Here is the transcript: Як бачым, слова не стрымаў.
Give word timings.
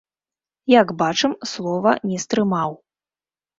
Як 0.73 0.93
бачым, 1.01 1.31
слова 1.53 1.95
не 2.09 2.17
стрымаў. 2.27 2.71